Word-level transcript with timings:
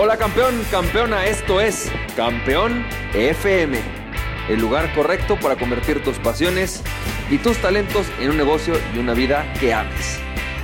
Hola 0.00 0.16
campeón, 0.16 0.64
campeona, 0.70 1.26
esto 1.26 1.60
es 1.60 1.90
Campeón 2.14 2.86
FM, 3.14 3.80
el 4.48 4.60
lugar 4.60 4.94
correcto 4.94 5.36
para 5.42 5.56
convertir 5.56 6.04
tus 6.04 6.20
pasiones 6.20 6.84
y 7.28 7.38
tus 7.38 7.60
talentos 7.60 8.06
en 8.20 8.30
un 8.30 8.36
negocio 8.36 8.74
y 8.94 8.98
una 9.00 9.12
vida 9.12 9.52
que 9.58 9.74
ames. 9.74 10.20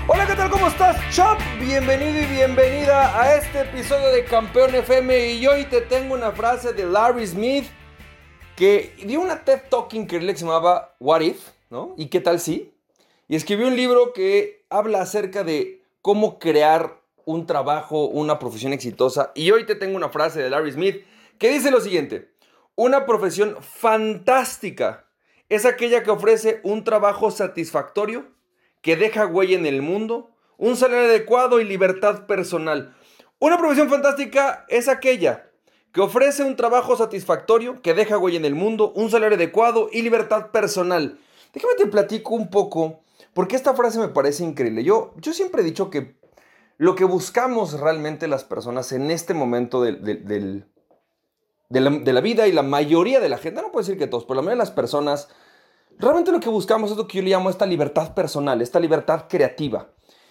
Hola, 0.07 0.25
¿qué 0.29 0.37
tal? 0.37 0.53
¿Cómo 0.53 0.69
estás, 0.69 0.97
Chop? 1.13 1.41
Bienvenido 1.59 2.23
y 2.23 2.27
bienvenida 2.27 3.21
a 3.21 3.35
este 3.35 3.63
episodio 3.63 4.13
de 4.13 4.25
Campeón 4.25 4.73
FM 4.73 5.33
y 5.33 5.45
hoy 5.49 5.65
te 5.65 5.81
tengo 5.81 6.15
una 6.15 6.31
frase 6.31 6.73
de 6.73 6.87
Larry 6.87 7.27
Smith 7.27 7.67
que 8.55 8.95
dio 9.05 9.21
una 9.21 9.45
TED 9.45 9.63
Talking 9.69 10.07
que 10.07 10.21
se 10.21 10.35
llamaba 10.45 10.95
What 11.01 11.23
If, 11.23 11.49
¿no? 11.71 11.97
¿Y 11.99 12.07
qué 12.07 12.21
tal 12.21 12.39
si? 12.39 12.73
Y 13.27 13.35
escribió 13.35 13.67
un 13.67 13.75
libro 13.75 14.13
que 14.13 14.65
habla 14.71 15.03
acerca 15.03 15.43
de 15.43 15.83
cómo 16.03 16.39
crear 16.39 17.03
un 17.25 17.47
trabajo, 17.47 18.07
una 18.07 18.39
profesión 18.39 18.73
exitosa. 18.73 19.33
Y 19.35 19.51
hoy 19.51 19.67
te 19.67 19.75
tengo 19.75 19.97
una 19.97 20.09
frase 20.09 20.43
de 20.43 20.51
Larry 20.51 20.73
Smith 20.73 21.05
que 21.39 21.51
dice 21.51 21.71
lo 21.71 21.81
siguiente. 21.81 22.31
Una 22.77 23.07
profesión 23.07 23.57
fantástica 23.61 25.07
es 25.49 25.65
aquella 25.65 26.03
que 26.03 26.11
ofrece 26.11 26.61
un 26.65 26.85
trabajo 26.85 27.31
satisfactorio, 27.31 28.27
que 28.81 28.97
deja 28.97 29.27
huella 29.27 29.57
en 29.57 29.67
el 29.67 29.83
mundo, 29.83 30.31
un 30.57 30.77
salario 30.77 31.09
adecuado 31.09 31.61
y 31.61 31.65
libertad 31.65 32.27
personal. 32.27 32.95
Una 33.39 33.59
profesión 33.59 33.89
fantástica 33.89 34.65
es 34.69 34.89
aquella 34.89 35.51
que 35.93 36.01
ofrece 36.01 36.43
un 36.43 36.57
trabajo 36.57 36.97
satisfactorio, 36.97 37.81
que 37.81 37.95
deja 37.95 38.19
huella 38.19 38.39
en 38.39 38.45
el 38.45 38.55
mundo, 38.55 38.93
un 38.97 39.11
salario 39.11 39.37
adecuado 39.37 39.89
y 39.93 40.03
libertad 40.03 40.51
personal. 40.51 41.21
Déjame 41.53 41.75
te 41.75 41.87
platico 41.87 42.35
un 42.35 42.51
poco, 42.51 43.01
porque 43.33 43.55
esta 43.55 43.75
frase 43.75 44.01
me 44.01 44.09
parece 44.09 44.43
increíble. 44.43 44.83
Yo, 44.83 45.15
yo 45.19 45.33
siempre 45.33 45.63
he 45.63 45.65
dicho 45.65 45.91
que 45.91 46.17
lo 46.79 46.95
que 46.95 47.05
buscamos 47.05 47.79
realmente 47.79 48.29
las 48.29 48.45
personas 48.45 48.93
en 48.93 49.11
este 49.11 49.35
momento 49.35 49.83
del, 49.83 50.03
de, 50.03 52.13
la, 52.13 52.21
vida 52.21 52.47
y 52.47 52.53
la 52.53 52.63
mayoría 52.63 53.21
de 53.21 53.29
la 53.29 53.39
gente, 53.39 53.63
no 53.63 53.71
puedo 53.71 53.85
decir 53.85 53.99
que 53.99 54.07
todos, 54.07 54.25
pero 54.25 54.37
la 54.37 54.43
mayoría 54.43 54.63
de 54.63 54.67
las 54.67 54.71
personas, 54.71 55.29
realmente 55.99 56.33
lo 56.33 56.41
que 56.41 56.49
buscamos 56.49 56.91
es 56.91 56.97
lo 56.97 57.07
que 57.07 57.19
yo 57.19 57.25
le 57.25 57.31
llamo 57.31 57.51
esta 57.51 57.67
libertad 57.67 58.15
personal, 58.15 58.61
esta 58.61 58.81
libertad 58.81 59.27
creativa. 59.29 59.91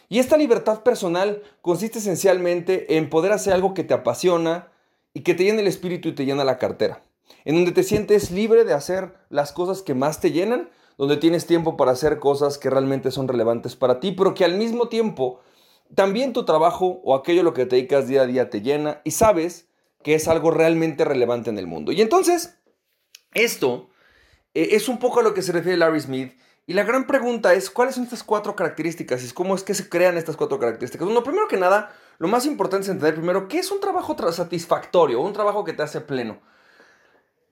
Y 0.09 0.19
esta 0.19 0.37
libertad 0.37 0.83
personal 0.83 1.41
consiste 1.61 1.99
esencialmente 1.99 2.97
en 2.97 3.09
poder 3.09 3.31
hacer 3.31 3.53
algo 3.53 3.73
que 3.73 3.83
te 3.83 3.93
apasiona 3.93 4.67
y 5.13 5.21
que 5.21 5.33
te 5.33 5.43
llene 5.43 5.61
el 5.61 5.67
espíritu 5.67 6.09
y 6.09 6.15
te 6.15 6.25
llena 6.25 6.43
la 6.43 6.59
cartera. 6.59 7.03
En 7.45 7.55
donde 7.55 7.71
te 7.71 7.83
sientes 7.83 8.31
libre 8.31 8.63
de 8.63 8.73
hacer 8.73 9.13
las 9.29 9.53
cosas 9.53 9.81
que 9.81 9.93
más 9.93 10.19
te 10.19 10.31
llenan, 10.31 10.69
donde 10.97 11.17
tienes 11.17 11.47
tiempo 11.47 11.77
para 11.77 11.91
hacer 11.91 12.19
cosas 12.19 12.57
que 12.57 12.69
realmente 12.69 13.11
son 13.11 13.27
relevantes 13.27 13.75
para 13.75 13.99
ti, 13.99 14.11
pero 14.11 14.33
que 14.33 14.45
al 14.45 14.55
mismo 14.55 14.89
tiempo 14.89 15.39
también 15.95 16.33
tu 16.33 16.45
trabajo 16.45 17.01
o 17.03 17.15
aquello 17.15 17.41
a 17.41 17.43
lo 17.43 17.53
que 17.53 17.65
te 17.65 17.75
dedicas 17.75 18.07
día 18.07 18.23
a 18.23 18.25
día 18.25 18.49
te 18.49 18.61
llena 18.61 19.01
y 19.03 19.11
sabes 19.11 19.67
que 20.03 20.15
es 20.15 20.27
algo 20.27 20.51
realmente 20.51 21.05
relevante 21.05 21.49
en 21.49 21.57
el 21.57 21.67
mundo. 21.67 21.91
Y 21.91 22.01
entonces, 22.01 22.59
esto 23.33 23.89
eh, 24.53 24.69
es 24.71 24.89
un 24.89 24.99
poco 24.99 25.19
a 25.19 25.23
lo 25.23 25.33
que 25.33 25.41
se 25.41 25.51
refiere 25.51 25.77
Larry 25.77 26.01
Smith. 26.01 26.33
Y 26.65 26.73
la 26.73 26.83
gran 26.83 27.07
pregunta 27.07 27.53
es, 27.53 27.69
¿cuáles 27.69 27.95
son 27.95 28.05
estas 28.05 28.23
cuatro 28.23 28.55
características? 28.55 29.23
Y 29.23 29.31
cómo 29.33 29.55
es 29.55 29.63
que 29.63 29.73
se 29.73 29.89
crean 29.89 30.17
estas 30.17 30.37
cuatro 30.37 30.59
características. 30.59 31.05
Bueno, 31.05 31.23
primero 31.23 31.47
que 31.47 31.57
nada, 31.57 31.93
lo 32.19 32.27
más 32.27 32.45
importante 32.45 32.85
es 32.85 32.89
entender 32.89 33.15
primero 33.15 33.47
qué 33.47 33.59
es 33.59 33.71
un 33.71 33.81
trabajo 33.81 34.15
satisfactorio, 34.31 35.19
un 35.19 35.33
trabajo 35.33 35.63
que 35.63 35.73
te 35.73 35.83
hace 35.83 35.99
pleno. 35.99 36.41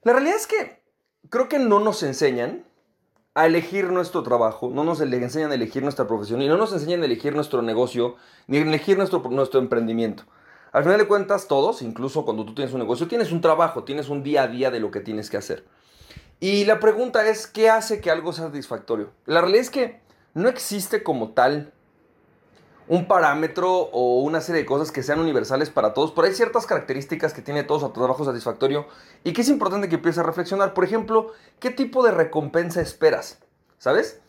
La 0.02 0.12
realidad 0.12 0.36
es 0.36 0.46
que 0.46 0.82
creo 1.28 1.48
que 1.48 1.58
no 1.58 1.78
nos 1.78 2.02
enseñan 2.02 2.64
a 3.34 3.46
elegir 3.46 3.90
nuestro 3.90 4.22
trabajo, 4.22 4.70
no 4.72 4.84
nos 4.84 5.00
enseñan 5.00 5.52
a 5.52 5.54
elegir 5.54 5.82
nuestra 5.82 6.06
profesión 6.06 6.42
y 6.42 6.48
no 6.48 6.56
nos 6.56 6.72
enseñan 6.72 7.02
a 7.02 7.06
elegir 7.06 7.34
nuestro 7.34 7.62
negocio 7.62 8.16
ni 8.46 8.58
a 8.58 8.62
elegir 8.62 8.98
nuestro, 8.98 9.20
nuestro 9.30 9.58
emprendimiento. 9.60 10.24
Al 10.72 10.84
final 10.84 10.98
de 10.98 11.06
cuentas, 11.06 11.48
todos, 11.48 11.82
incluso 11.82 12.24
cuando 12.24 12.44
tú 12.44 12.54
tienes 12.54 12.72
un 12.74 12.80
negocio, 12.80 13.08
tienes 13.08 13.32
un 13.32 13.40
trabajo, 13.40 13.84
tienes 13.84 14.08
un 14.08 14.22
día 14.22 14.42
a 14.42 14.48
día 14.48 14.70
de 14.70 14.80
lo 14.80 14.90
que 14.90 15.00
tienes 15.00 15.30
que 15.30 15.36
hacer. 15.36 15.64
Y 16.40 16.64
la 16.64 16.80
pregunta 16.80 17.26
es, 17.28 17.46
¿qué 17.46 17.70
hace 17.70 18.00
que 18.00 18.10
algo 18.10 18.32
sea 18.32 18.46
satisfactorio? 18.46 19.10
La 19.26 19.40
realidad 19.40 19.62
es 19.62 19.70
que 19.70 20.00
no 20.34 20.48
existe 20.48 21.02
como 21.02 21.30
tal 21.30 21.72
un 22.92 23.06
parámetro 23.06 23.72
o 23.72 24.20
una 24.20 24.42
serie 24.42 24.60
de 24.60 24.66
cosas 24.66 24.92
que 24.92 25.02
sean 25.02 25.18
universales 25.18 25.70
para 25.70 25.94
todos, 25.94 26.12
pero 26.12 26.26
hay 26.26 26.34
ciertas 26.34 26.66
características 26.66 27.32
que 27.32 27.40
tiene 27.40 27.64
todo 27.64 27.80
su 27.80 27.88
trabajo 27.88 28.22
satisfactorio 28.22 28.86
y 29.24 29.32
que 29.32 29.40
es 29.40 29.48
importante 29.48 29.88
que 29.88 29.94
empieces 29.94 30.18
a 30.18 30.24
reflexionar. 30.24 30.74
Por 30.74 30.84
ejemplo, 30.84 31.32
¿qué 31.58 31.70
tipo 31.70 32.04
de 32.04 32.10
recompensa 32.10 32.82
esperas? 32.82 33.38
¿Sabes? 33.78 34.20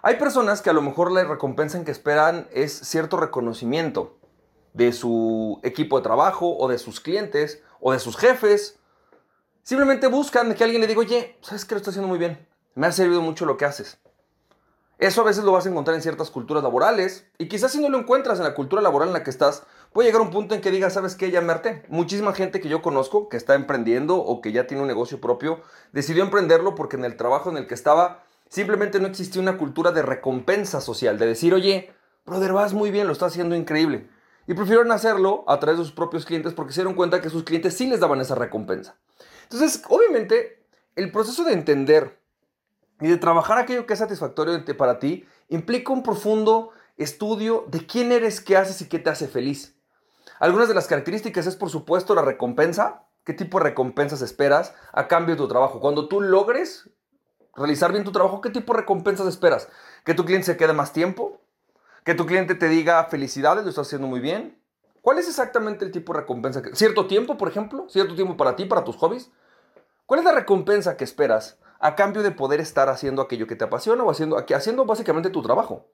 Hay 0.00 0.16
personas 0.16 0.62
que 0.62 0.70
a 0.70 0.72
lo 0.72 0.80
mejor 0.80 1.12
la 1.12 1.24
recompensa 1.24 1.76
en 1.76 1.84
que 1.84 1.90
esperan 1.90 2.48
es 2.54 2.72
cierto 2.72 3.18
reconocimiento 3.18 4.16
de 4.72 4.94
su 4.94 5.60
equipo 5.62 5.98
de 5.98 6.02
trabajo 6.02 6.56
o 6.56 6.68
de 6.68 6.78
sus 6.78 7.00
clientes 7.00 7.62
o 7.80 7.92
de 7.92 7.98
sus 7.98 8.16
jefes. 8.16 8.78
Simplemente 9.62 10.06
buscan 10.06 10.54
que 10.54 10.64
alguien 10.64 10.80
le 10.80 10.86
diga, 10.86 11.00
oye, 11.00 11.36
¿sabes 11.42 11.66
que 11.66 11.74
lo 11.74 11.80
estás 11.80 11.92
haciendo 11.92 12.08
muy 12.08 12.18
bien? 12.18 12.48
Me 12.74 12.86
ha 12.86 12.92
servido 12.92 13.20
mucho 13.20 13.44
lo 13.44 13.58
que 13.58 13.66
haces. 13.66 13.98
Eso 14.98 15.20
a 15.20 15.24
veces 15.24 15.44
lo 15.44 15.52
vas 15.52 15.66
a 15.66 15.68
encontrar 15.68 15.94
en 15.94 16.02
ciertas 16.02 16.30
culturas 16.30 16.62
laborales 16.62 17.26
y 17.36 17.48
quizás 17.48 17.72
si 17.72 17.80
no 17.80 17.90
lo 17.90 17.98
encuentras 17.98 18.38
en 18.38 18.44
la 18.44 18.54
cultura 18.54 18.80
laboral 18.80 19.08
en 19.08 19.12
la 19.12 19.22
que 19.22 19.30
estás, 19.30 19.64
puede 19.92 20.08
llegar 20.08 20.22
un 20.22 20.30
punto 20.30 20.54
en 20.54 20.62
que 20.62 20.70
digas, 20.70 20.94
¿sabes 20.94 21.16
qué? 21.16 21.30
Ya 21.30 21.42
me. 21.42 21.54
Muchísima 21.88 22.32
gente 22.32 22.60
que 22.60 22.70
yo 22.70 22.80
conozco 22.80 23.28
que 23.28 23.36
está 23.36 23.54
emprendiendo 23.54 24.16
o 24.16 24.40
que 24.40 24.52
ya 24.52 24.66
tiene 24.66 24.82
un 24.82 24.88
negocio 24.88 25.20
propio, 25.20 25.60
decidió 25.92 26.22
emprenderlo 26.22 26.74
porque 26.74 26.96
en 26.96 27.04
el 27.04 27.16
trabajo 27.16 27.50
en 27.50 27.58
el 27.58 27.66
que 27.66 27.74
estaba 27.74 28.24
simplemente 28.48 28.98
no 28.98 29.06
existía 29.06 29.42
una 29.42 29.58
cultura 29.58 29.92
de 29.92 30.00
recompensa 30.00 30.80
social, 30.80 31.18
de 31.18 31.26
decir, 31.26 31.52
oye, 31.52 31.92
brother, 32.24 32.54
vas 32.54 32.72
muy 32.72 32.90
bien, 32.90 33.06
lo 33.06 33.12
estás 33.12 33.32
haciendo 33.32 33.54
increíble. 33.54 34.08
Y 34.46 34.54
prefirieron 34.54 34.92
hacerlo 34.92 35.44
a 35.46 35.58
través 35.58 35.78
de 35.78 35.84
sus 35.84 35.92
propios 35.92 36.24
clientes 36.24 36.54
porque 36.54 36.72
se 36.72 36.80
dieron 36.80 36.94
cuenta 36.94 37.20
que 37.20 37.30
sus 37.30 37.42
clientes 37.42 37.76
sí 37.76 37.86
les 37.86 38.00
daban 38.00 38.20
esa 38.20 38.34
recompensa. 38.34 38.96
Entonces, 39.42 39.82
obviamente, 39.88 40.62
el 40.94 41.10
proceso 41.10 41.44
de 41.44 41.52
entender 41.52 42.18
y 43.00 43.08
de 43.08 43.16
trabajar 43.16 43.58
aquello 43.58 43.86
que 43.86 43.92
es 43.92 43.98
satisfactorio 43.98 44.64
para 44.76 44.98
ti 44.98 45.26
implica 45.48 45.92
un 45.92 46.02
profundo 46.02 46.70
estudio 46.96 47.64
de 47.68 47.86
quién 47.86 48.12
eres, 48.12 48.40
qué 48.40 48.56
haces 48.56 48.80
y 48.80 48.88
qué 48.88 48.98
te 48.98 49.10
hace 49.10 49.28
feliz. 49.28 49.76
Algunas 50.38 50.68
de 50.68 50.74
las 50.74 50.86
características 50.86 51.46
es, 51.46 51.56
por 51.56 51.70
supuesto, 51.70 52.14
la 52.14 52.22
recompensa. 52.22 53.04
¿Qué 53.24 53.32
tipo 53.32 53.58
de 53.58 53.64
recompensas 53.64 54.22
esperas 54.22 54.74
a 54.92 55.08
cambio 55.08 55.34
de 55.34 55.40
tu 55.40 55.48
trabajo? 55.48 55.80
Cuando 55.80 56.08
tú 56.08 56.20
logres 56.20 56.90
realizar 57.54 57.90
bien 57.90 58.04
tu 58.04 58.12
trabajo, 58.12 58.40
¿qué 58.40 58.50
tipo 58.50 58.72
de 58.72 58.80
recompensas 58.80 59.26
esperas? 59.26 59.68
¿Que 60.04 60.14
tu 60.14 60.24
cliente 60.24 60.46
se 60.46 60.56
quede 60.56 60.72
más 60.72 60.92
tiempo? 60.92 61.40
¿Que 62.04 62.14
tu 62.14 62.24
cliente 62.24 62.54
te 62.54 62.68
diga 62.68 63.02
felicidades, 63.04 63.64
lo 63.64 63.70
estás 63.70 63.88
haciendo 63.88 64.06
muy 64.06 64.20
bien? 64.20 64.62
¿Cuál 65.02 65.18
es 65.18 65.28
exactamente 65.28 65.84
el 65.84 65.90
tipo 65.90 66.12
de 66.12 66.20
recompensa? 66.20 66.62
¿Cierto 66.72 67.06
tiempo, 67.06 67.36
por 67.36 67.48
ejemplo? 67.48 67.86
¿Cierto 67.88 68.14
tiempo 68.14 68.36
para 68.36 68.54
ti, 68.54 68.64
para 68.64 68.84
tus 68.84 68.96
hobbies? 68.96 69.30
¿Cuál 70.04 70.20
es 70.20 70.24
la 70.24 70.32
recompensa 70.32 70.96
que 70.96 71.04
esperas 71.04 71.58
a 71.78 71.94
cambio 71.94 72.22
de 72.22 72.30
poder 72.30 72.60
estar 72.60 72.88
haciendo 72.88 73.22
aquello 73.22 73.46
que 73.46 73.56
te 73.56 73.64
apasiona 73.64 74.04
o 74.04 74.10
haciendo, 74.10 74.36
haciendo 74.38 74.84
básicamente 74.84 75.30
tu 75.30 75.42
trabajo. 75.42 75.86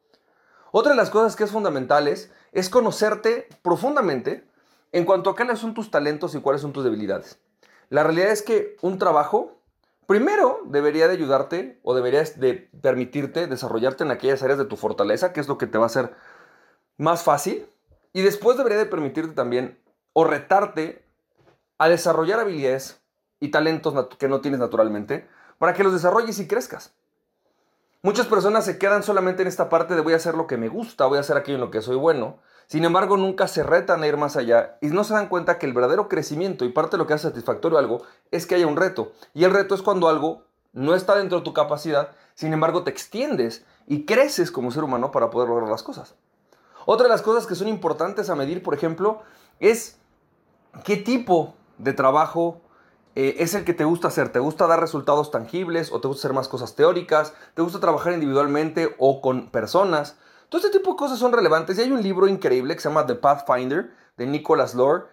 Otra 0.70 0.93
de 0.93 0.97
las 0.97 1.10
cosas 1.10 1.37
que 1.37 1.44
es 1.44 1.50
fundamental 1.50 2.09
es 2.09 2.69
conocerte 2.70 3.48
profundamente 3.62 4.44
en 4.93 5.04
cuanto 5.04 5.31
a 5.31 5.37
cuáles 5.37 5.59
son 5.59 5.75
tus 5.75 5.91
talentos 5.91 6.34
y 6.34 6.41
cuáles 6.41 6.62
son 6.62 6.72
tus 6.72 6.84
debilidades. 6.84 7.38
La 7.88 8.04
realidad 8.04 8.31
es 8.31 8.43
que 8.43 8.76
un 8.81 8.98
trabajo, 8.98 9.59
primero, 10.06 10.60
debería 10.65 11.09
de 11.09 11.15
ayudarte 11.15 11.78
o 11.82 11.94
deberías 11.94 12.41
de 12.41 12.70
permitirte 12.81 13.47
desarrollarte 13.47 14.04
en 14.04 14.10
aquellas 14.10 14.43
áreas 14.43 14.59
de 14.59 14.64
tu 14.64 14.76
fortaleza, 14.76 15.32
que 15.32 15.41
es 15.41 15.49
lo 15.49 15.59
que 15.59 15.66
te 15.66 15.78
va 15.78 15.84
a 15.84 15.87
hacer 15.88 16.14
más 16.97 17.22
fácil. 17.22 17.66
Y 18.14 18.22
después 18.22 18.56
debería 18.56 18.78
de 18.78 18.87
permitirte 18.87 19.34
también 19.34 19.78
o 20.12 20.25
retarte 20.25 21.04
a 21.78 21.88
desarrollar 21.88 22.41
habilidades 22.41 23.03
y 23.41 23.50
talentos 23.50 24.09
que 24.19 24.28
no 24.28 24.41
tienes 24.41 24.60
naturalmente 24.60 25.28
para 25.62 25.74
que 25.74 25.84
los 25.84 25.92
desarrolles 25.92 26.40
y 26.40 26.48
crezcas. 26.48 26.92
Muchas 28.02 28.26
personas 28.26 28.64
se 28.64 28.78
quedan 28.78 29.04
solamente 29.04 29.42
en 29.42 29.48
esta 29.48 29.68
parte 29.68 29.94
de 29.94 30.00
voy 30.00 30.12
a 30.12 30.16
hacer 30.16 30.34
lo 30.34 30.48
que 30.48 30.56
me 30.56 30.68
gusta, 30.68 31.06
voy 31.06 31.19
a 31.19 31.20
hacer 31.20 31.37
aquello 31.37 31.54
en 31.54 31.60
lo 31.60 31.70
que 31.70 31.82
soy 31.82 31.94
bueno. 31.94 32.38
Sin 32.66 32.84
embargo, 32.84 33.16
nunca 33.16 33.46
se 33.46 33.62
retan 33.62 34.02
a 34.02 34.08
ir 34.08 34.16
más 34.16 34.37
allá 34.37 34.76
y 34.81 34.88
no 34.88 35.04
se 35.04 35.14
dan 35.14 35.28
cuenta 35.28 35.60
que 35.60 35.66
el 35.66 35.72
verdadero 35.72 36.08
crecimiento 36.08 36.64
y 36.64 36.70
parte 36.70 36.96
de 36.96 36.98
lo 36.98 37.06
que 37.06 37.14
hace 37.14 37.28
satisfactorio 37.28 37.78
algo 37.78 38.02
es 38.32 38.44
que 38.44 38.56
haya 38.56 38.66
un 38.66 38.75
reto. 38.75 39.12
Y 39.34 39.44
el 39.44 39.52
reto 39.52 39.76
es 39.76 39.82
cuando 39.82 40.08
algo 40.08 40.42
no 40.72 40.96
está 40.96 41.14
dentro 41.14 41.38
de 41.38 41.44
tu 41.44 41.54
capacidad, 41.54 42.10
sin 42.34 42.52
embargo 42.52 42.82
te 42.82 42.90
extiendes 42.90 43.64
y 43.87 44.04
creces 44.04 44.50
como 44.50 44.72
ser 44.72 44.82
humano 44.82 45.12
para 45.12 45.31
poder 45.31 45.48
lograr 45.48 45.70
las 45.70 45.84
cosas. 45.84 46.16
Otra 46.87 47.04
de 47.04 47.10
las 47.10 47.22
cosas 47.22 47.46
que 47.46 47.54
son 47.54 47.69
importantes 47.69 48.31
a 48.31 48.34
medir, 48.34 48.64
por 48.64 48.75
ejemplo, 48.75 49.22
es 49.60 49.96
qué 50.82 50.96
tipo 50.96 51.54
de 51.78 51.92
trabajo 51.92 52.60
eh, 53.14 53.37
es 53.38 53.55
el 53.55 53.64
que 53.64 53.75
te 53.75 53.85
gusta 53.85 54.09
hacer. 54.09 54.31
¿Te 54.31 54.38
gusta 54.38 54.67
dar 54.67 54.81
resultados 54.81 55.31
tangibles 55.31 55.93
o 55.93 56.00
te 56.00 56.09
gusta 56.09 56.26
hacer 56.26 56.35
más 56.35 56.49
cosas 56.49 56.75
teóricas? 56.75 57.35
¿Te 57.55 57.62
gusta 57.62 57.81
trabajar 57.81 58.12
individualmente 58.12 58.94
o 58.99 59.20
con 59.20 59.50
personas? 59.50 60.17
Todo 60.49 60.61
este 60.61 60.79
tipo 60.79 60.93
de 60.93 60.97
cosas 60.97 61.19
son 61.19 61.32
relevantes 61.32 61.79
y 61.79 61.82
hay 61.82 61.93
un 61.93 62.03
libro 62.03 62.29
increíble 62.29 62.75
que 62.75 62.81
se 62.81 62.88
llama 62.88 63.06
The 63.06 63.14
Pathfinder 63.14 63.91
de 64.17 64.26
Nicholas 64.26 64.75
Lore 64.75 65.05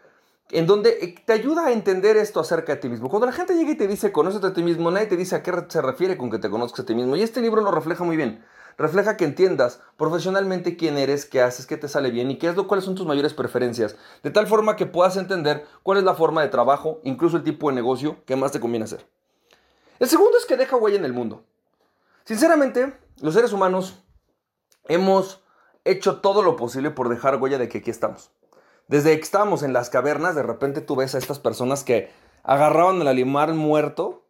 en 0.52 0.66
donde 0.66 0.98
eh, 1.02 1.16
te 1.26 1.34
ayuda 1.34 1.68
a 1.68 1.72
entender 1.72 2.18
esto 2.18 2.40
acerca 2.40 2.76
de 2.76 2.82
ti 2.82 2.90
mismo. 2.90 3.10
Cuando 3.10 3.28
la 3.28 3.34
gente 3.34 3.54
llega 3.56 3.72
y 3.72 3.78
te 3.78 3.88
dice, 3.88 4.12
conócete 4.12 4.48
a 4.48 4.54
ti 4.54 4.64
mismo, 4.64 4.90
nadie 4.92 5.08
te 5.08 5.18
dice 5.18 5.36
a 5.36 5.44
qué 5.44 5.54
se 5.68 5.82
refiere 5.82 6.18
con 6.18 6.32
que 6.32 6.40
te 6.40 6.50
conozcas 6.50 6.82
a 6.82 6.86
ti 6.86 6.96
mismo. 6.96 7.16
Y 7.16 7.22
este 7.22 7.42
libro 7.42 7.62
lo 7.62 7.72
refleja 7.72 8.04
muy 8.04 8.18
bien. 8.18 8.44
Refleja 8.80 9.18
que 9.18 9.26
entiendas 9.26 9.82
profesionalmente 9.98 10.78
quién 10.78 10.98
eres, 10.98 11.26
qué 11.26 11.42
haces, 11.42 11.68
qué 11.68 11.78
te 11.78 11.90
sale 11.90 12.10
bien 12.10 12.32
y 12.32 12.38
qué 12.40 12.48
es 12.48 12.56
lo, 12.56 12.68
cuáles 12.68 12.86
son 12.86 12.96
tus 12.96 13.06
mayores 13.06 13.34
preferencias, 13.34 13.98
de 14.24 14.32
tal 14.32 14.48
forma 14.48 14.78
que 14.78 14.86
puedas 14.86 15.18
entender 15.18 15.68
cuál 15.84 16.00
es 16.00 16.06
la 16.06 16.16
forma 16.16 16.42
de 16.42 16.48
trabajo, 16.48 17.02
incluso 17.04 17.38
el 17.38 17.44
tipo 17.44 17.70
de 17.70 17.76
negocio 17.76 18.24
que 18.26 18.38
más 18.38 18.54
te 18.54 18.60
conviene 18.60 18.86
hacer. 18.86 19.06
El 20.00 20.08
segundo 20.08 20.38
es 20.38 20.46
que 20.46 20.56
deja 20.56 20.78
huella 20.78 20.98
en 20.98 21.06
el 21.06 21.14
mundo. 21.14 21.44
Sinceramente, 22.24 22.98
los 23.22 23.34
seres 23.34 23.52
humanos 23.52 24.02
hemos 24.86 25.44
hecho 25.84 26.22
todo 26.22 26.42
lo 26.42 26.56
posible 26.56 26.90
por 26.90 27.10
dejar 27.10 27.36
huella 27.36 27.58
de 27.58 27.68
que 27.68 27.80
aquí 27.80 27.92
estamos. 27.92 28.32
Desde 28.88 29.16
que 29.16 29.22
estábamos 29.22 29.62
en 29.62 29.74
las 29.74 29.90
cavernas, 29.90 30.36
de 30.36 30.44
repente 30.44 30.80
tú 30.80 30.96
ves 30.96 31.16
a 31.16 31.18
estas 31.18 31.38
personas 31.38 31.84
que 31.84 32.12
agarraban 32.44 33.02
el 33.02 33.10
animal 33.10 33.54
muerto, 33.56 34.24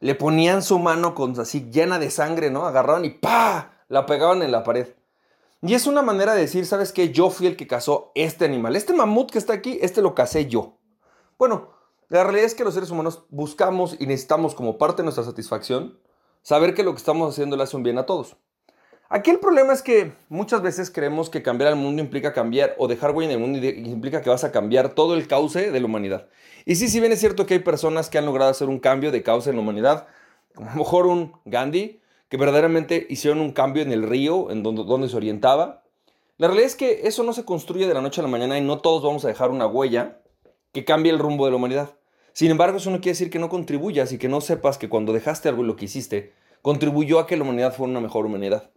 le 0.00 0.14
ponían 0.14 0.62
su 0.62 0.78
mano 0.78 1.14
con, 1.14 1.38
así 1.38 1.68
llena 1.70 1.98
de 1.98 2.10
sangre, 2.10 2.50
¿no? 2.50 2.66
Agarraban 2.66 3.04
y 3.04 3.10
¡pa! 3.10 3.71
La 3.92 4.06
pegaban 4.06 4.40
en 4.40 4.52
la 4.52 4.64
pared. 4.64 4.86
Y 5.60 5.74
es 5.74 5.86
una 5.86 6.00
manera 6.00 6.34
de 6.34 6.40
decir, 6.40 6.64
¿sabes 6.64 6.92
qué? 6.92 7.12
Yo 7.12 7.28
fui 7.28 7.46
el 7.46 7.58
que 7.58 7.66
cazó 7.66 8.10
este 8.14 8.46
animal. 8.46 8.74
Este 8.74 8.94
mamut 8.94 9.30
que 9.30 9.36
está 9.36 9.52
aquí, 9.52 9.78
este 9.82 10.00
lo 10.00 10.14
cazé 10.14 10.46
yo. 10.46 10.78
Bueno, 11.38 11.72
la 12.08 12.24
realidad 12.24 12.46
es 12.46 12.54
que 12.54 12.64
los 12.64 12.72
seres 12.72 12.90
humanos 12.90 13.24
buscamos 13.28 13.96
y 14.00 14.06
necesitamos 14.06 14.54
como 14.54 14.78
parte 14.78 15.02
de 15.02 15.04
nuestra 15.04 15.24
satisfacción 15.24 15.98
saber 16.40 16.72
que 16.72 16.84
lo 16.84 16.92
que 16.92 17.00
estamos 17.00 17.34
haciendo 17.34 17.54
le 17.54 17.64
hace 17.64 17.76
un 17.76 17.82
bien 17.82 17.98
a 17.98 18.06
todos. 18.06 18.38
Aquí 19.10 19.30
el 19.30 19.40
problema 19.40 19.74
es 19.74 19.82
que 19.82 20.14
muchas 20.30 20.62
veces 20.62 20.90
creemos 20.90 21.28
que 21.28 21.42
cambiar 21.42 21.68
al 21.68 21.76
mundo 21.76 22.00
implica 22.00 22.32
cambiar 22.32 22.74
o 22.78 22.88
dejar 22.88 23.10
huella 23.10 23.34
en 23.34 23.42
el 23.42 23.46
mundo 23.46 23.58
implica 23.62 24.22
que 24.22 24.30
vas 24.30 24.44
a 24.44 24.52
cambiar 24.52 24.94
todo 24.94 25.14
el 25.14 25.28
cauce 25.28 25.70
de 25.70 25.80
la 25.80 25.84
humanidad. 25.84 26.28
Y 26.64 26.76
sí, 26.76 26.88
si 26.88 26.98
bien 26.98 27.12
es 27.12 27.20
cierto 27.20 27.44
que 27.44 27.52
hay 27.52 27.60
personas 27.60 28.08
que 28.08 28.16
han 28.16 28.24
logrado 28.24 28.50
hacer 28.50 28.70
un 28.70 28.78
cambio 28.78 29.12
de 29.12 29.22
cauce 29.22 29.50
en 29.50 29.56
la 29.56 29.60
humanidad, 29.60 30.06
como 30.54 30.70
a 30.70 30.72
lo 30.72 30.78
mejor 30.78 31.06
un 31.06 31.34
Gandhi, 31.44 32.00
que 32.32 32.38
verdaderamente 32.38 33.06
hicieron 33.10 33.42
un 33.42 33.52
cambio 33.52 33.82
en 33.82 33.92
el 33.92 34.04
río, 34.04 34.50
en 34.50 34.62
donde, 34.62 35.08
se 35.10 35.16
orientaba. 35.18 35.82
La 36.38 36.46
realidad 36.46 36.66
es 36.66 36.76
que 36.76 37.06
eso 37.06 37.24
no 37.24 37.34
se 37.34 37.44
construye 37.44 37.86
de 37.86 37.92
la 37.92 38.00
noche 38.00 38.22
a 38.22 38.24
la 38.24 38.30
mañana 38.30 38.56
y 38.56 38.62
no 38.62 38.78
todos 38.78 39.02
vamos 39.02 39.26
a 39.26 39.28
dejar 39.28 39.50
una 39.50 39.66
huella 39.66 40.22
que 40.72 40.86
cambie 40.86 41.12
el 41.12 41.18
rumbo 41.18 41.44
de 41.44 41.50
la 41.50 41.58
humanidad. 41.58 41.94
Sin 42.32 42.50
embargo, 42.50 42.78
eso 42.78 42.90
no 42.90 43.02
quiere 43.02 43.10
decir 43.10 43.28
que 43.28 43.38
no 43.38 43.50
contribuyas 43.50 44.12
y 44.12 44.18
que 44.18 44.28
no 44.28 44.40
sepas 44.40 44.78
que 44.78 44.88
cuando 44.88 45.12
dejaste 45.12 45.50
algo 45.50 45.62
y 45.62 45.66
lo 45.66 45.76
que 45.76 45.84
hiciste, 45.84 46.32
contribuyó 46.62 47.18
a 47.18 47.26
que 47.26 47.36
la 47.36 47.42
humanidad 47.42 47.74
fuera 47.74 47.90
una 47.90 48.00
mejor 48.00 48.24
humanidad. 48.24 48.70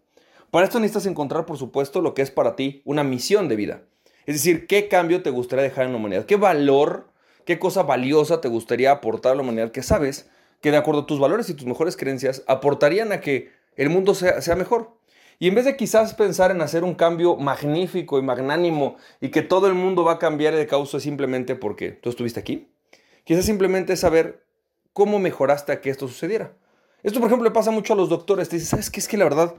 Para 0.51 0.65
esto 0.65 0.81
necesitas 0.81 1.05
encontrar, 1.05 1.45
por 1.45 1.57
supuesto, 1.57 2.01
lo 2.01 2.13
que 2.13 2.23
es 2.23 2.31
para 2.31 2.57
ti 2.57 2.81
una 2.83 3.05
misión 3.05 3.47
de 3.47 3.55
vida. 3.55 3.83
Es 4.25 4.35
decir, 4.35 4.67
qué 4.67 4.89
cambio 4.89 5.23
te 5.23 5.29
gustaría 5.29 5.63
dejar 5.63 5.85
en 5.85 5.93
la 5.93 5.97
humanidad, 5.97 6.25
qué 6.25 6.35
valor, 6.35 7.07
qué 7.45 7.57
cosa 7.57 7.83
valiosa 7.83 8.41
te 8.41 8.49
gustaría 8.49 8.91
aportar 8.91 9.31
a 9.31 9.35
la 9.35 9.43
humanidad 9.43 9.71
que 9.71 9.81
sabes 9.81 10.29
que 10.65 10.71
de 10.71 10.77
acuerdo 10.77 11.01
a 11.01 11.05
tus 11.05 11.19
valores 11.19 11.47
y 11.51 11.53
tus 11.53 11.67
mejores 11.67 11.95
creencias 11.95 12.41
aportarían 12.47 13.11
a 13.11 13.21
que 13.21 13.51
el 13.75 13.91
mundo 13.91 14.15
sea, 14.15 14.41
sea 14.41 14.55
mejor. 14.55 14.97
Y 15.37 15.47
en 15.47 15.53
vez 15.53 15.65
de 15.65 15.77
quizás 15.77 16.15
pensar 16.15 16.49
en 16.49 16.59
hacer 16.59 16.83
un 16.83 16.95
cambio 16.95 17.35
magnífico 17.35 18.17
y 18.17 18.23
magnánimo 18.23 18.95
y 19.21 19.29
que 19.29 19.43
todo 19.43 19.67
el 19.67 19.75
mundo 19.75 20.03
va 20.03 20.13
a 20.13 20.17
cambiar 20.17 20.55
de 20.55 20.65
causa 20.65 20.99
simplemente 20.99 21.55
porque 21.55 21.91
tú 21.91 22.09
estuviste 22.09 22.39
aquí, 22.39 22.67
quizás 23.25 23.45
simplemente 23.45 23.95
saber 23.95 24.43
cómo 24.91 25.19
mejoraste 25.19 25.71
a 25.71 25.81
que 25.81 25.91
esto 25.91 26.07
sucediera. 26.07 26.53
Esto, 27.03 27.19
por 27.19 27.27
ejemplo, 27.27 27.47
le 27.47 27.53
pasa 27.53 27.69
mucho 27.69 27.93
a 27.93 27.95
los 27.95 28.09
doctores. 28.09 28.49
Te 28.49 28.55
dicen, 28.55 28.69
¿sabes 28.71 28.89
qué? 28.89 28.99
Es 28.99 29.07
que 29.07 29.17
la 29.17 29.25
verdad, 29.25 29.53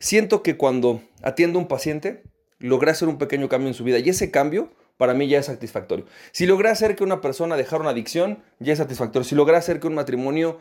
siento 0.00 0.42
que 0.42 0.56
cuando 0.56 1.02
atiendo 1.22 1.60
a 1.60 1.62
un 1.62 1.68
paciente, 1.68 2.24
logré 2.58 2.90
hacer 2.90 3.06
un 3.06 3.18
pequeño 3.18 3.48
cambio 3.48 3.68
en 3.68 3.74
su 3.74 3.84
vida 3.84 4.00
y 4.00 4.08
ese 4.08 4.32
cambio 4.32 4.72
para 4.98 5.14
mí 5.14 5.26
ya 5.28 5.38
es 5.38 5.46
satisfactorio. 5.46 6.04
Si 6.32 6.44
logré 6.44 6.68
hacer 6.68 6.94
que 6.94 7.04
una 7.04 7.22
persona 7.22 7.56
dejara 7.56 7.80
una 7.80 7.90
adicción, 7.90 8.42
ya 8.58 8.72
es 8.72 8.78
satisfactorio. 8.78 9.24
Si 9.24 9.34
logré 9.34 9.56
hacer 9.56 9.80
que 9.80 9.86
un 9.86 9.94
matrimonio 9.94 10.58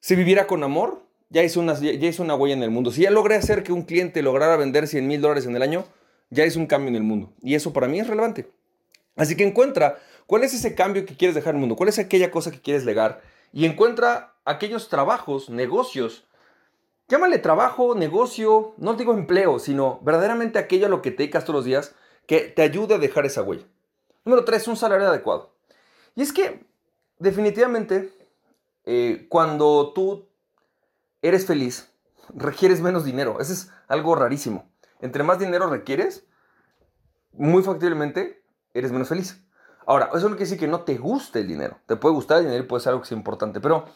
se 0.00 0.16
viviera 0.16 0.48
con 0.48 0.64
amor, 0.64 1.02
ya 1.30 1.44
hizo, 1.44 1.60
una, 1.60 1.78
ya 1.78 2.08
hizo 2.08 2.22
una 2.22 2.34
huella 2.34 2.54
en 2.54 2.62
el 2.62 2.70
mundo. 2.70 2.90
Si 2.90 3.02
ya 3.02 3.10
logré 3.10 3.36
hacer 3.36 3.62
que 3.62 3.72
un 3.72 3.82
cliente 3.82 4.22
lograra 4.22 4.56
vender 4.56 4.88
100 4.88 5.06
mil 5.06 5.20
dólares 5.20 5.46
en 5.46 5.54
el 5.54 5.62
año, 5.62 5.84
ya 6.30 6.44
es 6.44 6.56
un 6.56 6.66
cambio 6.66 6.88
en 6.88 6.96
el 6.96 7.04
mundo. 7.04 7.32
Y 7.42 7.54
eso 7.54 7.72
para 7.72 7.86
mí 7.86 8.00
es 8.00 8.08
relevante. 8.08 8.50
Así 9.14 9.36
que 9.36 9.46
encuentra 9.46 9.98
cuál 10.26 10.42
es 10.42 10.54
ese 10.54 10.74
cambio 10.74 11.06
que 11.06 11.16
quieres 11.16 11.34
dejar 11.36 11.50
en 11.50 11.56
el 11.56 11.60
mundo, 11.60 11.76
cuál 11.76 11.88
es 11.88 11.98
aquella 11.98 12.32
cosa 12.32 12.50
que 12.50 12.60
quieres 12.60 12.84
legar 12.84 13.20
y 13.52 13.66
encuentra 13.66 14.34
aquellos 14.44 14.88
trabajos, 14.88 15.50
negocios 15.50 16.24
Llámale 17.06 17.38
trabajo, 17.38 17.94
negocio, 17.94 18.72
no 18.78 18.94
digo 18.94 19.12
empleo, 19.12 19.58
sino 19.58 20.00
verdaderamente 20.02 20.58
aquello 20.58 20.86
a 20.86 20.88
lo 20.88 21.02
que 21.02 21.10
te 21.10 21.18
dedicas 21.18 21.44
todos 21.44 21.58
los 21.58 21.64
días 21.66 21.94
que 22.26 22.40
te 22.40 22.62
ayude 22.62 22.94
a 22.94 22.98
dejar 22.98 23.26
esa 23.26 23.42
huella. 23.42 23.66
Número 24.24 24.44
tres, 24.44 24.66
un 24.68 24.76
salario 24.76 25.08
adecuado. 25.08 25.54
Y 26.14 26.22
es 26.22 26.32
que 26.32 26.64
definitivamente 27.18 28.12
eh, 28.84 29.26
cuando 29.28 29.92
tú 29.94 30.28
eres 31.22 31.46
feliz, 31.46 31.90
requieres 32.34 32.80
menos 32.80 33.04
dinero. 33.04 33.40
Eso 33.40 33.52
es 33.52 33.70
algo 33.88 34.14
rarísimo. 34.14 34.68
Entre 35.00 35.22
más 35.22 35.38
dinero 35.38 35.68
requieres, 35.68 36.26
muy 37.32 37.62
factiblemente 37.62 38.42
eres 38.72 38.92
menos 38.92 39.08
feliz. 39.08 39.40
Ahora, 39.86 40.10
eso 40.14 40.28
no 40.28 40.36
quiere 40.36 40.44
decir 40.44 40.58
que 40.58 40.68
no 40.68 40.80
te 40.80 40.96
guste 40.96 41.40
el 41.40 41.48
dinero. 41.48 41.78
Te 41.86 41.96
puede 41.96 42.14
gustar 42.14 42.38
el 42.38 42.44
dinero 42.44 42.64
y 42.64 42.66
puede 42.66 42.82
ser 42.82 42.90
algo 42.90 43.02
que 43.02 43.08
sea 43.08 43.18
importante, 43.18 43.60
pero 43.60 43.86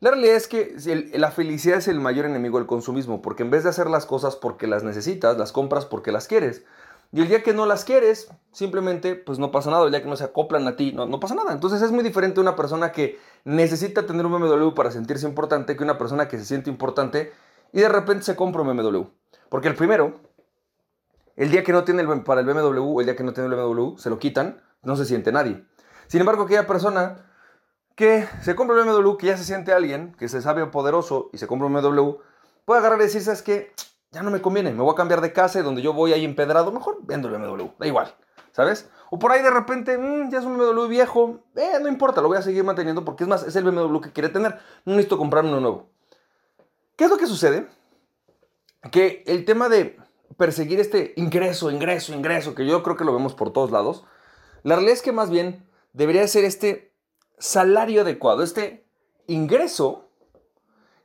la 0.00 0.10
realidad 0.10 0.36
es 0.36 0.48
que 0.48 0.76
la 1.14 1.30
felicidad 1.30 1.78
es 1.78 1.88
el 1.88 2.00
mayor 2.00 2.26
enemigo 2.26 2.58
del 2.58 2.66
consumismo, 2.66 3.22
porque 3.22 3.44
en 3.44 3.50
vez 3.50 3.62
de 3.62 3.70
hacer 3.70 3.88
las 3.88 4.06
cosas 4.06 4.36
porque 4.36 4.66
las 4.66 4.82
necesitas, 4.82 5.38
las 5.38 5.52
compras 5.52 5.86
porque 5.86 6.12
las 6.12 6.26
quieres. 6.26 6.64
Y 7.16 7.22
el 7.22 7.28
día 7.28 7.42
que 7.42 7.54
no 7.54 7.64
las 7.64 7.86
quieres, 7.86 8.28
simplemente 8.52 9.14
pues 9.14 9.38
no 9.38 9.50
pasa 9.50 9.70
nada. 9.70 9.86
El 9.86 9.90
día 9.90 10.02
que 10.02 10.08
no 10.08 10.16
se 10.16 10.24
acoplan 10.24 10.68
a 10.68 10.76
ti, 10.76 10.92
no, 10.92 11.06
no 11.06 11.18
pasa 11.18 11.34
nada. 11.34 11.50
Entonces 11.54 11.80
es 11.80 11.90
muy 11.90 12.04
diferente 12.04 12.40
una 12.42 12.54
persona 12.54 12.92
que 12.92 13.18
necesita 13.44 14.04
tener 14.04 14.26
un 14.26 14.32
BMW 14.32 14.74
para 14.74 14.90
sentirse 14.90 15.26
importante 15.26 15.78
que 15.78 15.82
una 15.82 15.96
persona 15.96 16.28
que 16.28 16.36
se 16.36 16.44
siente 16.44 16.68
importante 16.68 17.32
y 17.72 17.80
de 17.80 17.88
repente 17.88 18.22
se 18.22 18.36
compra 18.36 18.60
un 18.60 18.76
BMW. 18.76 19.04
Porque 19.48 19.68
el 19.68 19.74
primero, 19.74 20.20
el 21.36 21.50
día 21.50 21.64
que 21.64 21.72
no 21.72 21.84
tiene 21.84 22.02
el, 22.02 22.22
para 22.22 22.42
el 22.42 22.46
BMW, 22.46 23.00
el 23.00 23.06
día 23.06 23.16
que 23.16 23.24
no 23.24 23.32
tiene 23.32 23.48
el 23.48 23.54
BMW, 23.54 23.96
se 23.96 24.10
lo 24.10 24.18
quitan, 24.18 24.60
no 24.82 24.94
se 24.94 25.06
siente 25.06 25.32
nadie. 25.32 25.64
Sin 26.08 26.20
embargo, 26.20 26.42
aquella 26.42 26.66
persona 26.66 27.16
que 27.94 28.28
se 28.42 28.54
compra 28.54 28.76
un 28.76 28.88
BMW, 28.88 29.16
que 29.16 29.28
ya 29.28 29.38
se 29.38 29.44
siente 29.44 29.72
alguien, 29.72 30.14
que 30.18 30.28
se 30.28 30.42
sabe 30.42 30.66
poderoso 30.66 31.30
y 31.32 31.38
se 31.38 31.46
compra 31.46 31.66
un 31.66 31.72
BMW, 31.72 32.18
puede 32.66 32.80
agarrar 32.80 33.00
y 33.00 33.04
decir, 33.04 33.22
¿sabes 33.22 33.40
qué? 33.40 33.72
Ya 34.16 34.22
no 34.22 34.30
me 34.30 34.40
conviene, 34.40 34.72
me 34.72 34.82
voy 34.82 34.94
a 34.94 34.96
cambiar 34.96 35.20
de 35.20 35.30
casa 35.30 35.60
y 35.60 35.62
donde 35.62 35.82
yo 35.82 35.92
voy 35.92 36.14
ahí 36.14 36.24
empedrado, 36.24 36.72
mejor 36.72 37.00
vendo 37.02 37.28
el 37.28 37.34
BMW, 37.34 37.66
da 37.78 37.86
igual, 37.86 38.14
¿sabes? 38.50 38.88
O 39.10 39.18
por 39.18 39.30
ahí 39.30 39.42
de 39.42 39.50
repente, 39.50 39.98
mm, 39.98 40.30
ya 40.30 40.38
es 40.38 40.46
un 40.46 40.56
BMW 40.56 40.86
viejo, 40.86 41.40
eh, 41.54 41.72
no 41.82 41.88
importa, 41.90 42.22
lo 42.22 42.28
voy 42.28 42.38
a 42.38 42.42
seguir 42.42 42.64
manteniendo 42.64 43.04
porque 43.04 43.24
es 43.24 43.28
más, 43.28 43.42
es 43.42 43.54
el 43.56 43.64
BMW 43.64 44.00
que 44.00 44.12
quiere 44.12 44.30
tener, 44.30 44.58
no 44.86 44.92
necesito 44.92 45.18
comprarme 45.18 45.50
uno 45.50 45.60
nuevo. 45.60 45.90
¿Qué 46.96 47.04
es 47.04 47.10
lo 47.10 47.18
que 47.18 47.26
sucede? 47.26 47.68
Que 48.90 49.22
el 49.26 49.44
tema 49.44 49.68
de 49.68 49.98
perseguir 50.38 50.80
este 50.80 51.12
ingreso, 51.16 51.70
ingreso, 51.70 52.14
ingreso, 52.14 52.54
que 52.54 52.64
yo 52.64 52.82
creo 52.82 52.96
que 52.96 53.04
lo 53.04 53.12
vemos 53.12 53.34
por 53.34 53.52
todos 53.52 53.70
lados, 53.70 54.06
la 54.62 54.76
realidad 54.76 54.94
es 54.94 55.02
que 55.02 55.12
más 55.12 55.28
bien 55.28 55.68
debería 55.92 56.26
ser 56.26 56.46
este 56.46 56.94
salario 57.36 58.00
adecuado, 58.00 58.42
este 58.42 58.88
ingreso 59.26 60.05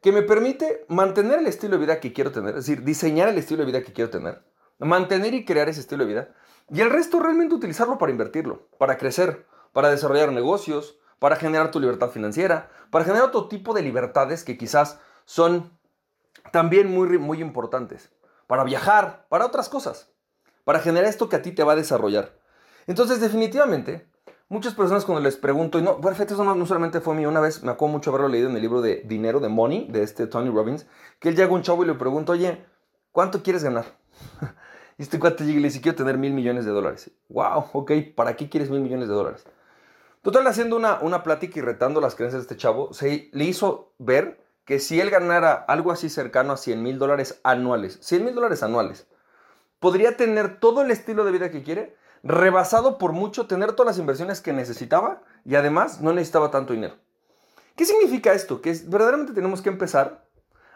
que 0.01 0.11
me 0.11 0.23
permite 0.23 0.85
mantener 0.87 1.39
el 1.39 1.47
estilo 1.47 1.77
de 1.77 1.85
vida 1.85 1.99
que 1.99 2.11
quiero 2.11 2.31
tener, 2.31 2.57
es 2.57 2.65
decir, 2.65 2.83
diseñar 2.83 3.29
el 3.29 3.37
estilo 3.37 3.59
de 3.59 3.71
vida 3.71 3.83
que 3.83 3.93
quiero 3.93 4.09
tener, 4.09 4.43
mantener 4.79 5.33
y 5.33 5.45
crear 5.45 5.69
ese 5.69 5.81
estilo 5.81 6.05
de 6.05 6.09
vida, 6.09 6.35
y 6.69 6.81
el 6.81 6.89
resto 6.89 7.19
realmente 7.19 7.53
utilizarlo 7.53 7.97
para 7.97 8.11
invertirlo, 8.11 8.67
para 8.77 8.97
crecer, 8.97 9.45
para 9.73 9.89
desarrollar 9.89 10.31
negocios, 10.31 10.97
para 11.19 11.35
generar 11.35 11.69
tu 11.69 11.79
libertad 11.79 12.09
financiera, 12.09 12.71
para 12.89 13.05
generar 13.05 13.27
otro 13.27 13.47
tipo 13.47 13.73
de 13.73 13.83
libertades 13.83 14.43
que 14.43 14.57
quizás 14.57 14.99
son 15.25 15.77
también 16.51 16.89
muy, 16.89 17.17
muy 17.19 17.41
importantes, 17.41 18.11
para 18.47 18.63
viajar, 18.63 19.27
para 19.29 19.45
otras 19.45 19.69
cosas, 19.69 20.09
para 20.63 20.79
generar 20.79 21.09
esto 21.09 21.29
que 21.29 21.35
a 21.35 21.41
ti 21.41 21.51
te 21.51 21.63
va 21.63 21.73
a 21.73 21.75
desarrollar. 21.75 22.37
Entonces, 22.87 23.21
definitivamente, 23.21 24.10
Muchas 24.51 24.73
personas 24.73 25.05
cuando 25.05 25.21
les 25.21 25.37
pregunto, 25.37 25.79
y 25.79 25.81
no, 25.81 26.01
perfecto, 26.01 26.33
eso 26.33 26.43
no, 26.43 26.65
solamente 26.65 26.99
fue 26.99 27.15
mío, 27.15 27.29
una 27.29 27.39
vez 27.39 27.63
me 27.63 27.71
acuerdo 27.71 27.93
mucho 27.93 28.09
haberlo 28.09 28.27
leído 28.27 28.49
en 28.49 28.55
el 28.57 28.61
libro 28.61 28.81
de 28.81 29.01
Dinero, 29.05 29.39
de 29.39 29.47
Money, 29.47 29.87
de 29.89 30.03
este 30.03 30.27
Tony 30.27 30.49
Robbins, 30.49 30.85
que 31.21 31.29
él 31.29 31.37
llega 31.37 31.47
a 31.47 31.53
un 31.53 31.61
chavo 31.61 31.85
y 31.85 31.87
le 31.87 31.93
pregunta, 31.93 32.33
oye, 32.33 32.61
¿cuánto 33.13 33.43
quieres 33.43 33.63
ganar? 33.63 33.85
y 34.97 35.03
este 35.03 35.19
cuate 35.19 35.45
llega 35.45 35.59
y 35.59 35.61
le 35.61 35.69
dice, 35.69 35.79
quiero 35.79 35.95
tener 35.95 36.17
mil 36.17 36.33
millones 36.33 36.65
de 36.65 36.71
dólares. 36.71 37.11
Wow, 37.29 37.67
ok, 37.71 37.93
¿para 38.13 38.35
qué 38.35 38.49
quieres 38.49 38.69
mil 38.69 38.81
millones 38.81 39.07
de 39.07 39.13
dólares? 39.13 39.45
Total, 40.21 40.45
haciendo 40.45 40.75
una, 40.75 40.99
una 40.99 41.23
plática 41.23 41.57
y 41.57 41.61
retando 41.61 42.01
las 42.01 42.15
creencias 42.15 42.41
de 42.41 42.53
este 42.53 42.57
chavo, 42.57 42.91
se 42.91 43.29
le 43.31 43.45
hizo 43.45 43.93
ver 43.99 44.43
que 44.65 44.79
si 44.79 44.99
él 44.99 45.11
ganara 45.11 45.53
algo 45.53 45.93
así 45.93 46.09
cercano 46.09 46.51
a 46.51 46.57
100 46.57 46.83
mil 46.83 46.99
dólares 46.99 47.39
anuales, 47.43 47.99
100 48.01 48.25
mil 48.25 48.35
dólares 48.35 48.63
anuales, 48.63 49.07
podría 49.79 50.17
tener 50.17 50.59
todo 50.59 50.81
el 50.81 50.91
estilo 50.91 51.23
de 51.23 51.31
vida 51.31 51.51
que 51.51 51.63
quiere 51.63 52.00
rebasado 52.23 52.97
por 52.97 53.13
mucho 53.13 53.47
tener 53.47 53.73
todas 53.73 53.93
las 53.93 53.99
inversiones 53.99 54.41
que 54.41 54.53
necesitaba 54.53 55.21
y 55.45 55.55
además 55.55 56.01
no 56.01 56.13
necesitaba 56.13 56.51
tanto 56.51 56.73
dinero. 56.73 56.95
¿Qué 57.75 57.85
significa 57.85 58.33
esto? 58.33 58.61
Que 58.61 58.71
verdaderamente 58.85 59.33
tenemos 59.33 59.61
que 59.61 59.69
empezar 59.69 60.25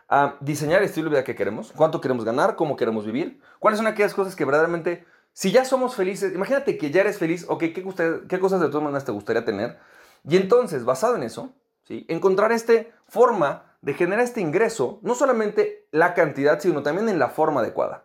a 0.08 0.36
diseñar 0.40 0.80
el 0.80 0.86
estilo 0.86 1.06
de 1.06 1.16
vida 1.16 1.24
que 1.24 1.36
queremos, 1.36 1.72
cuánto 1.76 2.02
queremos 2.02 2.26
ganar, 2.26 2.56
cómo 2.56 2.76
queremos 2.76 3.06
vivir, 3.06 3.42
cuáles 3.60 3.78
son 3.78 3.88
aquellas 3.88 4.14
cosas 4.14 4.36
que 4.36 4.46
verdaderamente, 4.46 5.06
si 5.34 5.52
ya 5.52 5.66
somos 5.66 5.96
felices, 5.96 6.34
imagínate 6.34 6.78
que 6.78 6.92
ya 6.92 7.02
eres 7.02 7.18
feliz, 7.18 7.46
ok, 7.48 7.60
¿qué, 7.60 8.22
qué 8.28 8.40
cosas 8.40 8.62
de 8.62 8.68
todas 8.68 8.84
maneras 8.84 9.06
te 9.06 9.12
gustaría 9.12 9.46
tener? 9.46 9.78
Y 10.24 10.38
entonces, 10.38 10.86
basado 10.86 11.16
en 11.16 11.24
eso, 11.24 11.54
¿sí? 11.84 12.06
encontrar 12.08 12.52
esta 12.52 12.74
forma 13.08 13.76
de 13.82 13.94
generar 13.94 14.24
este 14.24 14.42
ingreso, 14.42 15.00
no 15.04 15.14
solamente 15.14 15.88
la 15.92 16.14
cantidad, 16.14 16.60
sino 16.60 16.82
también 16.82 17.10
en 17.10 17.20
la 17.20 17.30
forma 17.30 17.62
adecuada. 17.62 18.04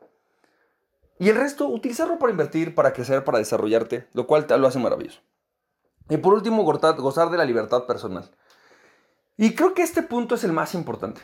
Y 1.21 1.29
el 1.29 1.37
resto, 1.37 1.69
utilizarlo 1.69 2.19
para 2.19 2.33
invertir, 2.33 2.75
para 2.75 2.95
crecer, 2.95 3.25
para 3.25 3.37
desarrollarte, 3.37 4.09
lo 4.15 4.27
cual 4.27 4.47
lo 4.59 4.67
hace 4.67 4.79
maravilloso. 4.79 5.21
Y 6.09 6.17
por 6.17 6.33
último, 6.33 6.65
gozar 6.65 7.29
de 7.29 7.37
la 7.37 7.45
libertad 7.45 7.85
personal. 7.85 8.31
Y 9.37 9.55
creo 9.55 9.75
que 9.75 9.83
este 9.83 10.03
punto 10.03 10.35
es 10.35 10.45
el 10.45 10.55
más 10.55 10.75
importante. 10.75 11.21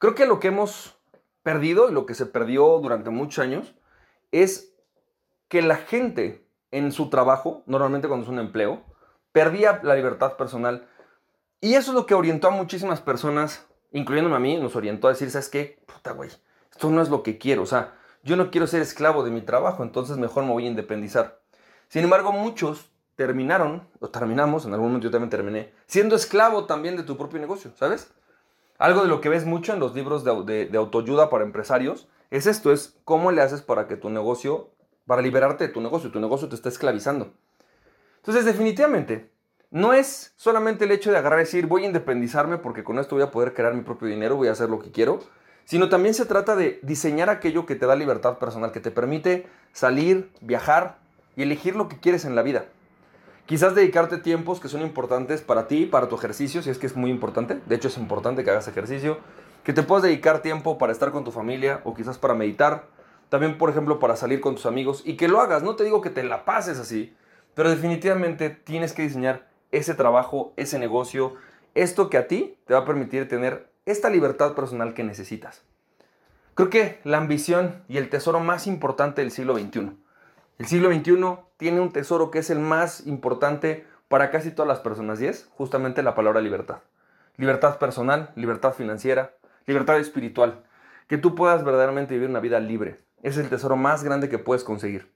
Creo 0.00 0.16
que 0.16 0.26
lo 0.26 0.40
que 0.40 0.48
hemos 0.48 0.96
perdido 1.44 1.88
y 1.88 1.92
lo 1.92 2.04
que 2.04 2.14
se 2.14 2.26
perdió 2.26 2.80
durante 2.80 3.10
muchos 3.10 3.38
años 3.38 3.76
es 4.32 4.74
que 5.46 5.62
la 5.62 5.76
gente 5.76 6.44
en 6.72 6.90
su 6.90 7.08
trabajo, 7.08 7.62
normalmente 7.66 8.08
cuando 8.08 8.24
es 8.24 8.30
un 8.30 8.40
empleo, 8.40 8.82
perdía 9.30 9.78
la 9.84 9.94
libertad 9.94 10.36
personal. 10.36 10.88
Y 11.60 11.74
eso 11.74 11.92
es 11.92 11.94
lo 11.94 12.06
que 12.06 12.14
orientó 12.14 12.48
a 12.48 12.50
muchísimas 12.50 13.00
personas, 13.00 13.64
incluyéndome 13.92 14.34
a 14.34 14.40
mí, 14.40 14.56
nos 14.56 14.74
orientó 14.74 15.06
a 15.06 15.12
decir, 15.12 15.30
¿sabes 15.30 15.48
qué? 15.48 15.80
Puta, 15.86 16.10
güey, 16.10 16.28
esto 16.72 16.90
no 16.90 17.00
es 17.00 17.08
lo 17.08 17.22
que 17.22 17.38
quiero. 17.38 17.62
O 17.62 17.66
sea, 17.66 17.97
yo 18.22 18.36
no 18.36 18.50
quiero 18.50 18.66
ser 18.66 18.82
esclavo 18.82 19.24
de 19.24 19.30
mi 19.30 19.42
trabajo, 19.42 19.82
entonces 19.82 20.16
mejor 20.16 20.44
me 20.44 20.52
voy 20.52 20.64
a 20.64 20.68
independizar. 20.68 21.40
Sin 21.88 22.04
embargo, 22.04 22.32
muchos 22.32 22.90
terminaron, 23.16 23.88
o 24.00 24.10
terminamos, 24.10 24.64
en 24.64 24.72
algún 24.72 24.88
momento 24.88 25.06
yo 25.06 25.10
también 25.10 25.30
terminé, 25.30 25.72
siendo 25.86 26.14
esclavo 26.14 26.66
también 26.66 26.96
de 26.96 27.02
tu 27.02 27.16
propio 27.16 27.40
negocio, 27.40 27.72
¿sabes? 27.76 28.12
Algo 28.78 29.02
de 29.02 29.08
lo 29.08 29.20
que 29.20 29.28
ves 29.28 29.44
mucho 29.44 29.72
en 29.72 29.80
los 29.80 29.94
libros 29.94 30.22
de, 30.22 30.70
autoayuda 30.76 31.30
para 31.30 31.44
empresarios 31.44 32.08
es 32.30 32.46
esto, 32.46 32.72
es 32.72 32.96
cómo 33.04 33.32
le 33.32 33.42
haces 33.42 33.60
para 33.60 33.88
que 33.88 33.96
tu 33.96 34.08
negocio, 34.08 34.70
para 35.06 35.20
liberarte 35.20 35.66
de 35.66 35.72
tu 35.72 35.80
negocio, 35.80 36.12
tu 36.12 36.20
negocio 36.20 36.48
te 36.48 36.54
está 36.54 36.68
esclavizando. 36.68 37.32
Entonces, 38.18 38.44
definitivamente, 38.44 39.32
no 39.70 39.94
es 39.94 40.32
solamente 40.36 40.84
el 40.84 40.92
hecho 40.92 41.10
de 41.10 41.18
agarrar 41.18 41.40
y 41.40 41.42
decir, 41.42 41.66
voy 41.66 41.82
a 41.82 41.86
independizarme 41.86 42.58
porque 42.58 42.84
con 42.84 43.00
esto 43.00 43.16
voy 43.16 43.24
a 43.24 43.32
poder 43.32 43.52
crear 43.52 43.74
mi 43.74 43.82
propio 43.82 44.06
dinero, 44.06 44.36
voy 44.36 44.46
a 44.46 44.52
hacer 44.52 44.70
lo 44.70 44.78
que 44.78 44.92
quiero, 44.92 45.18
sino 45.68 45.90
también 45.90 46.14
se 46.14 46.24
trata 46.24 46.56
de 46.56 46.80
diseñar 46.82 47.28
aquello 47.28 47.66
que 47.66 47.74
te 47.74 47.84
da 47.84 47.94
libertad 47.94 48.38
personal, 48.38 48.72
que 48.72 48.80
te 48.80 48.90
permite 48.90 49.46
salir, 49.74 50.30
viajar 50.40 50.96
y 51.36 51.42
elegir 51.42 51.76
lo 51.76 51.90
que 51.90 51.98
quieres 52.00 52.24
en 52.24 52.34
la 52.34 52.40
vida. 52.40 52.64
Quizás 53.44 53.74
dedicarte 53.74 54.16
tiempos 54.16 54.60
que 54.60 54.68
son 54.68 54.80
importantes 54.80 55.42
para 55.42 55.68
ti, 55.68 55.84
para 55.84 56.08
tu 56.08 56.16
ejercicio, 56.16 56.62
si 56.62 56.70
es 56.70 56.78
que 56.78 56.86
es 56.86 56.96
muy 56.96 57.10
importante. 57.10 57.60
De 57.66 57.74
hecho, 57.74 57.88
es 57.88 57.98
importante 57.98 58.44
que 58.44 58.50
hagas 58.50 58.66
ejercicio. 58.66 59.18
Que 59.62 59.74
te 59.74 59.82
puedas 59.82 60.04
dedicar 60.04 60.40
tiempo 60.40 60.78
para 60.78 60.90
estar 60.90 61.10
con 61.10 61.22
tu 61.22 61.32
familia 61.32 61.82
o 61.84 61.92
quizás 61.92 62.16
para 62.16 62.32
meditar. 62.32 62.86
También, 63.28 63.58
por 63.58 63.68
ejemplo, 63.68 63.98
para 63.98 64.16
salir 64.16 64.40
con 64.40 64.54
tus 64.54 64.64
amigos 64.64 65.02
y 65.04 65.18
que 65.18 65.28
lo 65.28 65.38
hagas. 65.38 65.62
No 65.62 65.76
te 65.76 65.84
digo 65.84 66.00
que 66.00 66.08
te 66.08 66.22
la 66.22 66.46
pases 66.46 66.78
así, 66.78 67.14
pero 67.52 67.68
definitivamente 67.68 68.48
tienes 68.48 68.94
que 68.94 69.02
diseñar 69.02 69.50
ese 69.70 69.92
trabajo, 69.92 70.54
ese 70.56 70.78
negocio, 70.78 71.34
esto 71.74 72.08
que 72.08 72.16
a 72.16 72.26
ti 72.26 72.56
te 72.66 72.72
va 72.72 72.80
a 72.80 72.86
permitir 72.86 73.28
tener 73.28 73.67
esta 73.90 74.10
libertad 74.10 74.54
personal 74.54 74.94
que 74.94 75.04
necesitas. 75.04 75.62
Creo 76.54 76.70
que 76.70 77.00
la 77.04 77.18
ambición 77.18 77.84
y 77.88 77.98
el 77.98 78.08
tesoro 78.08 78.40
más 78.40 78.66
importante 78.66 79.22
del 79.22 79.30
siglo 79.30 79.56
XXI 79.56 79.96
el 80.58 80.66
siglo 80.66 80.92
XXI 80.92 81.14
tiene 81.56 81.80
un 81.80 81.92
tesoro 81.92 82.32
que 82.32 82.40
es 82.40 82.50
el 82.50 82.58
más 82.58 83.06
importante 83.06 83.86
para 84.08 84.32
casi 84.32 84.50
todas 84.50 84.66
las 84.68 84.80
personas 84.80 85.20
y 85.20 85.26
es 85.26 85.48
justamente 85.52 86.02
la 86.02 86.16
palabra 86.16 86.40
libertad. 86.40 86.78
Libertad 87.36 87.78
personal, 87.78 88.32
libertad 88.34 88.72
financiera, 88.72 89.36
libertad 89.66 89.98
espiritual. 90.00 90.64
Que 91.06 91.16
tú 91.16 91.36
puedas 91.36 91.64
verdaderamente 91.64 92.14
vivir 92.14 92.28
una 92.28 92.40
vida 92.40 92.58
libre. 92.58 93.00
Es 93.22 93.36
el 93.36 93.48
tesoro 93.48 93.76
más 93.76 94.02
grande 94.02 94.28
que 94.28 94.38
puedes 94.38 94.64
conseguir. 94.64 95.12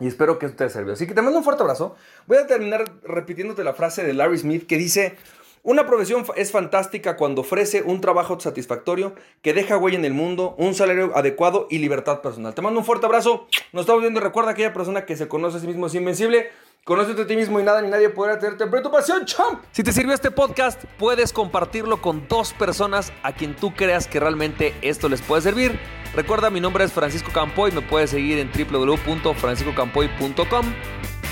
Y 0.00 0.08
espero 0.08 0.40
que 0.40 0.46
esto 0.46 0.64
te 0.64 0.70
sirva. 0.70 0.94
Así 0.94 1.06
que 1.06 1.14
te 1.14 1.22
mando 1.22 1.38
un 1.38 1.44
fuerte 1.44 1.62
abrazo. 1.62 1.94
Voy 2.26 2.38
a 2.38 2.48
terminar 2.48 2.84
repitiéndote 3.04 3.62
la 3.62 3.74
frase 3.74 4.02
de 4.02 4.12
Larry 4.12 4.38
Smith 4.38 4.66
que 4.66 4.76
dice, 4.76 5.16
una 5.64 5.86
profesión 5.86 6.24
es 6.36 6.52
fantástica 6.52 7.16
cuando 7.16 7.40
ofrece 7.40 7.82
un 7.82 8.02
trabajo 8.02 8.38
satisfactorio 8.38 9.14
que 9.40 9.54
deja 9.54 9.78
huella 9.78 9.96
en 9.96 10.04
el 10.04 10.12
mundo, 10.12 10.54
un 10.58 10.74
salario 10.74 11.16
adecuado 11.16 11.68
y 11.70 11.78
libertad 11.78 12.20
personal. 12.20 12.54
Te 12.54 12.60
mando 12.60 12.80
un 12.80 12.86
fuerte 12.86 13.06
abrazo. 13.06 13.46
Nos 13.72 13.80
estamos 13.80 14.02
viendo. 14.02 14.20
Recuerda 14.20 14.50
aquella 14.50 14.74
persona 14.74 15.06
que 15.06 15.16
se 15.16 15.26
conoce 15.26 15.56
a 15.56 15.60
sí 15.60 15.66
mismo 15.66 15.86
es 15.86 15.94
invencible. 15.94 16.50
Conócete 16.84 17.22
a 17.22 17.26
ti 17.26 17.34
mismo 17.34 17.58
y 17.60 17.62
nada 17.62 17.80
ni 17.80 17.88
nadie 17.88 18.10
podrá 18.10 18.38
tenerte 18.38 18.66
pero 18.66 18.82
tu 18.82 18.90
pasión, 18.90 19.24
champ. 19.24 19.62
Si 19.72 19.82
te 19.82 19.90
sirvió 19.90 20.12
este 20.12 20.30
podcast, 20.30 20.84
puedes 20.98 21.32
compartirlo 21.32 22.02
con 22.02 22.28
dos 22.28 22.52
personas 22.52 23.10
a 23.22 23.32
quien 23.32 23.56
tú 23.56 23.72
creas 23.74 24.06
que 24.06 24.20
realmente 24.20 24.74
esto 24.82 25.08
les 25.08 25.22
puede 25.22 25.40
servir. 25.40 25.80
Recuerda, 26.14 26.50
mi 26.50 26.60
nombre 26.60 26.84
es 26.84 26.92
Francisco 26.92 27.30
Campoy, 27.32 27.72
me 27.72 27.80
puedes 27.80 28.10
seguir 28.10 28.38
en 28.38 28.50
www.franciscocampoy.com. 28.52 30.74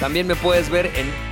También 0.00 0.26
me 0.26 0.36
puedes 0.36 0.70
ver 0.70 0.86
en 0.86 1.31